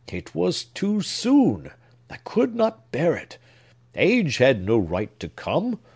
It 0.11 0.33
was 0.33 0.63
too 0.63 1.01
soon! 1.01 1.69
I 2.09 2.15
could 2.15 2.55
not 2.55 2.91
bear 2.91 3.15
it! 3.15 3.37
Age 3.93 4.37
had 4.37 4.65
no 4.65 4.79
right 4.79 5.11
to 5.19 5.29
come! 5.29 5.79